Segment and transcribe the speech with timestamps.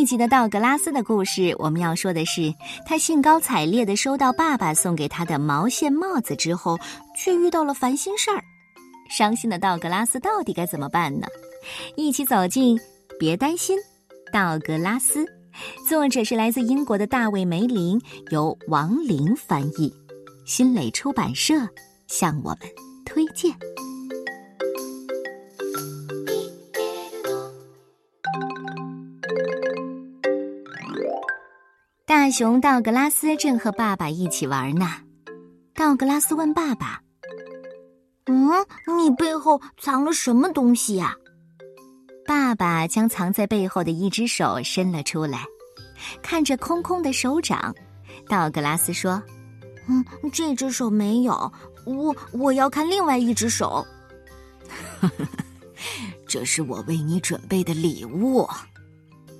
[0.00, 2.54] 一集的道格拉斯的故事，我们要说的是，
[2.86, 6.78] 他兴高采烈的收到爸爸送给他的毛线帽子之后，
[7.14, 8.42] 却遇到了烦心事儿。
[9.10, 11.26] 伤心的道格拉斯到底该怎么办呢？
[11.96, 12.80] 一起走进，
[13.18, 13.78] 别担心，
[14.32, 15.26] 道格拉斯。
[15.86, 19.94] 作者是来自英国的大卫梅林，由王林翻译，
[20.46, 21.54] 新蕾出版社
[22.06, 22.60] 向我们
[23.04, 23.54] 推荐。
[32.10, 34.96] 大熊道格拉斯正和爸爸一起玩呢。
[35.76, 37.00] 道格拉斯问爸爸
[38.26, 38.50] ：“嗯，
[38.98, 41.14] 你背后藏了什么东西呀？”
[42.26, 45.44] 爸爸将藏在背后的一只手伸了出来，
[46.20, 47.72] 看着空空的手掌，
[48.28, 49.22] 道格拉斯说
[49.86, 51.52] ：“嗯，这只手没有，
[51.86, 53.86] 我我要看另外一只手。
[56.26, 58.48] ”这是我为你准备的礼物。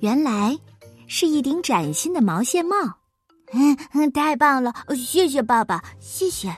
[0.00, 0.58] 原来。
[1.06, 2.76] 是一顶崭新的毛线帽，
[3.52, 4.72] 嗯，太棒了！
[4.96, 6.54] 谢谢爸爸，谢谢。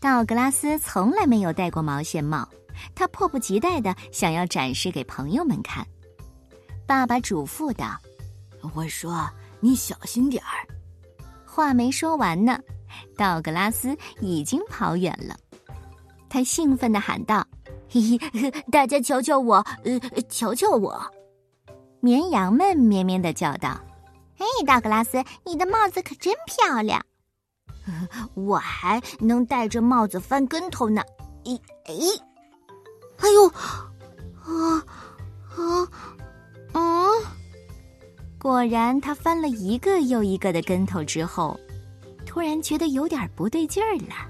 [0.00, 2.48] 道格拉斯从来没有戴过毛线帽，
[2.94, 5.86] 他迫不及待的想要展示给朋友们看。
[6.86, 7.96] 爸爸嘱咐道
[8.74, 9.28] ：“我说
[9.60, 10.66] 你小心点儿。”
[11.46, 12.58] 话没说完呢，
[13.16, 15.36] 道格拉斯已经跑远了。
[16.28, 17.46] 他兴奋的喊道
[17.88, 21.00] ：“嘿嘿，大家瞧瞧我，呃，瞧瞧我！”
[22.04, 23.80] 绵羊们咩咩的叫道
[24.36, 27.00] ：“嘿，道格拉斯，你的帽子可真漂亮！
[28.34, 31.00] 我还能戴着帽子翻跟头呢！
[31.44, 31.94] 咦，哎，
[33.18, 33.46] 哎呦，
[34.42, 34.84] 啊
[35.54, 35.88] 啊
[36.72, 37.06] 啊！
[38.36, 41.56] 果然，他翻了一个又一个的跟头之后，
[42.26, 44.26] 突然觉得有点不对劲儿了。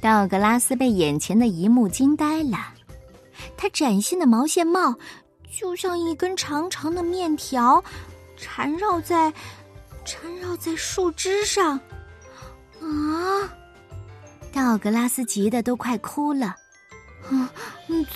[0.00, 2.56] 道格拉斯被眼前的一幕惊呆了，
[3.58, 4.96] 他崭新的毛线帽。
[5.54, 7.82] 就像一根长长的面条，
[8.36, 9.32] 缠绕在
[10.04, 11.78] 缠绕在树枝上，
[12.80, 13.52] 啊！
[14.52, 16.56] 道格拉斯急得都快哭了。
[17.30, 17.48] 嗯，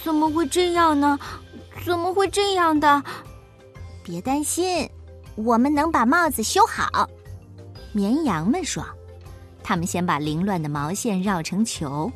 [0.02, 1.18] 怎么会这样呢？
[1.84, 3.02] 怎么会这样的？
[4.02, 4.88] 别担心，
[5.36, 7.08] 我们能把帽子修好。
[7.92, 8.84] 绵羊们说
[9.62, 12.10] ：“他们先把凌乱的毛线绕成球，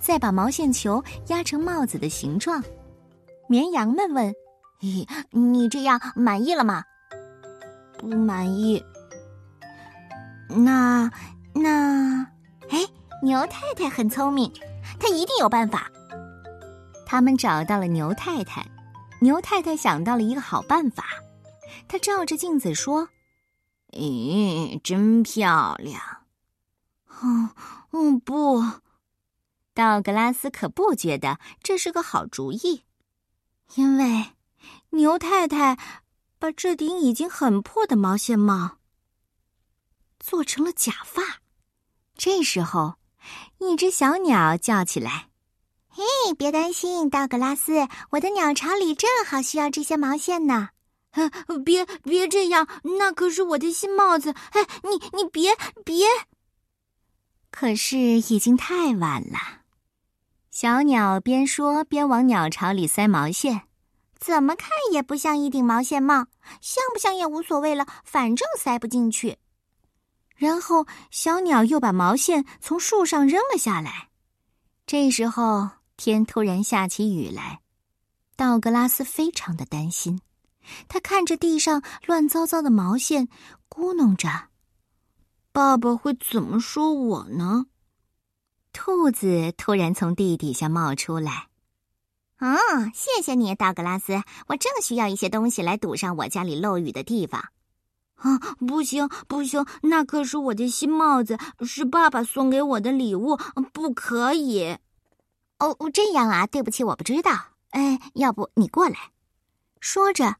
[0.00, 2.62] 再把毛线球压成帽子的形状。”
[3.48, 4.34] 绵羊们问。
[4.82, 6.84] 咦， 你这样满意了吗？
[7.98, 8.84] 不满意。
[10.48, 11.08] 那
[11.54, 12.26] 那，
[12.68, 12.84] 哎，
[13.22, 14.52] 牛太太很聪明，
[14.98, 15.90] 她一定有办法。
[17.06, 18.66] 他们找到了牛太太，
[19.20, 21.04] 牛太太想到了一个好办法。
[21.86, 23.08] 她照着镜子说
[23.92, 26.00] ：“咦，真漂亮。”
[27.22, 27.50] 嗯
[27.92, 28.64] 嗯，不，
[29.74, 32.82] 道格拉斯可不觉得这是个好主意，
[33.76, 34.32] 因为。
[34.90, 35.78] 牛太太
[36.38, 38.78] 把这顶已经很破的毛线帽
[40.20, 41.22] 做成了假发。
[42.16, 42.94] 这时候，
[43.58, 45.28] 一只小鸟叫起来
[45.88, 46.02] ：“嘿，
[46.36, 50.70] 别担心，道格拉斯，我的鸟巢里正好需要这些毛线呢。
[51.64, 52.66] ”“别别这样，
[52.98, 54.34] 那可是我的新帽子。
[54.52, 56.06] ”“哎，你你别别！”
[57.50, 59.38] 可是已经太晚了。
[60.50, 63.62] 小鸟边说边往鸟巢里塞毛线。
[64.24, 66.26] 怎么看也不像一顶毛线帽，
[66.60, 69.36] 像不像也无所谓了，反正塞不进去。
[70.36, 74.10] 然后小鸟又把毛线从树上扔了下来。
[74.86, 77.60] 这时候天突然下起雨来，
[78.36, 80.20] 道格拉斯非常的担心。
[80.86, 83.28] 他看着地上乱糟糟的毛线，
[83.68, 84.28] 咕哝着
[85.50, 87.66] ：“爸爸会怎么说我呢？”
[88.72, 91.48] 兔子突然从地底下冒出来。
[92.42, 94.20] 哦，谢谢你，道格拉斯。
[94.48, 97.40] 我正需要一些东西来堵上我家里漏雨的地方。
[98.16, 98.36] 啊，
[98.66, 103.38] 不行不行，那可是我的新帽子，是爸爸送给我的礼物，
[103.72, 104.76] 不可以。
[105.60, 107.30] 哦，这样啊，对不起，我不知道。
[107.70, 108.96] 哎，要不你过来。
[109.78, 110.34] 说着，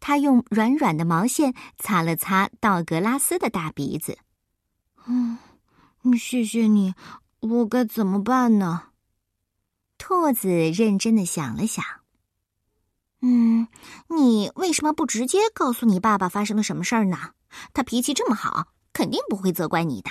[0.00, 4.16] 他用软软的毛线擦了擦道格拉斯的大鼻子。
[5.06, 5.36] 嗯，
[6.18, 6.94] 谢谢你，
[7.40, 8.84] 我该怎么办呢？
[10.04, 11.84] 兔子认真的想了想，
[13.20, 13.68] 嗯，
[14.08, 17.16] 你为什么不直接告诉你爸爸发生了什么事儿呢？
[17.72, 20.10] 他脾气这么好，肯定不会责怪你的。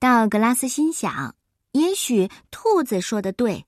[0.00, 1.36] 道格拉斯心想，
[1.70, 3.64] 也许兔子说的对，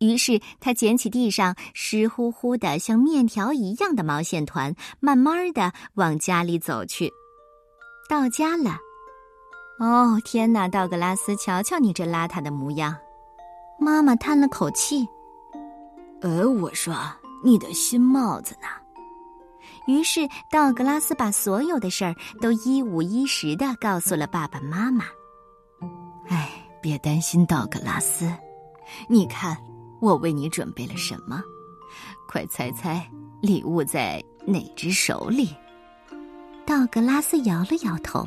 [0.00, 7.12] 于是他捡起地上湿乎乎的像面条一样的毛线团，慢慢的往家里走去。
[8.08, 8.76] 到家了，
[9.78, 12.96] 哦天哪，道格拉斯，瞧瞧你这邋遢的模样。
[13.84, 15.06] 妈妈叹了口气
[16.22, 16.96] ：“呃，我说
[17.44, 18.66] 你的新帽子呢？”
[19.86, 25.04] 于是，道格拉斯把所有的事儿都一五一十的告诉了爸爸妈妈。
[26.28, 26.50] 哎，
[26.80, 28.32] 别担心，道格拉斯，
[29.06, 29.54] 你看
[30.00, 31.42] 我为你准备了什么？
[32.26, 33.06] 快猜猜，
[33.42, 35.54] 礼物在哪只手里？
[36.64, 38.26] 道格拉斯摇了摇头。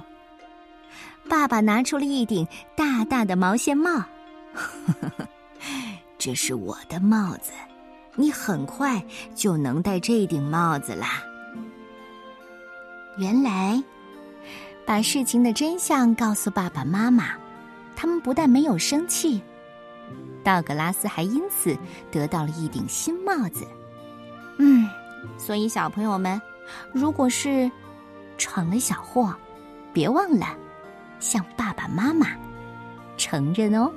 [1.27, 3.89] 爸爸拿出了一顶大大的毛线帽，
[6.17, 7.51] 这是我的帽子，
[8.15, 9.03] 你很快
[9.35, 11.23] 就能戴这顶帽子啦。
[13.17, 13.81] 原来，
[14.85, 17.35] 把事情的真相告诉爸爸妈妈，
[17.95, 19.41] 他们不但没有生气，
[20.43, 21.77] 道格拉斯还因此
[22.11, 23.65] 得到了一顶新帽子。
[24.57, 24.87] 嗯，
[25.37, 26.41] 所以小朋友们，
[26.91, 27.69] 如果是
[28.37, 29.35] 闯了小祸，
[29.93, 30.47] 别忘了。
[31.19, 32.27] 向爸爸妈妈
[33.17, 33.91] 承认哦。